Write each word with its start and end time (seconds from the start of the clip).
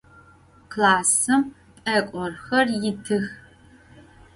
Klassım 0.71 1.41
p'ek'orxer 1.83 2.67
yitıx. 2.81 3.25